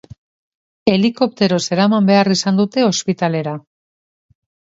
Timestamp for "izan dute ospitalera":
2.37-3.53